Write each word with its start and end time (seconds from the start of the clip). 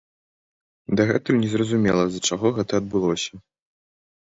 Дагэтуль 1.01 1.39
незразумела, 1.43 2.03
з-за 2.11 2.21
чаго 2.31 2.47
гэта 2.59 2.71
адбылося. 2.85 3.33